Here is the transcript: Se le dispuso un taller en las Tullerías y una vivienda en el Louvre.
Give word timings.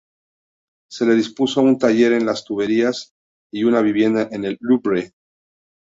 Se 0.89 1.05
le 1.05 1.13
dispuso 1.13 1.61
un 1.61 1.77
taller 1.77 2.13
en 2.13 2.25
las 2.25 2.43
Tullerías 2.43 3.13
y 3.53 3.65
una 3.65 3.83
vivienda 3.83 4.29
en 4.31 4.45
el 4.45 4.57
Louvre. 4.59 5.11